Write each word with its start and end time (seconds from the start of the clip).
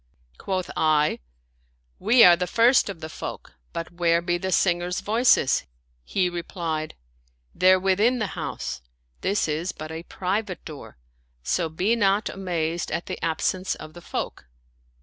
Quoth 0.39 0.71
I," 0.75 1.19
We 1.99 2.23
are 2.23 2.35
the 2.35 2.47
first 2.47 2.89
of 2.89 3.01
the 3.01 3.07
folk; 3.07 3.53
but 3.71 3.91
where 3.91 4.19
be 4.19 4.39
the 4.39 4.51
singers' 4.51 4.99
voices?" 4.99 5.67
He 6.13 6.27
replied," 6.27 6.95
They're 7.53 7.79
within 7.79 8.17
the 8.17 8.25
house: 8.33 8.81
this 9.21 9.47
is 9.47 9.71
but 9.73 9.91
a 9.91 10.01
private 10.01 10.65
door; 10.65 10.97
so 11.43 11.69
be 11.69 11.95
not 11.95 12.29
amazed 12.29 12.91
at 12.91 13.05
the 13.05 13.23
absence 13.23 13.75
of 13.75 13.93
the 13.93 14.01
folk." 14.01 14.47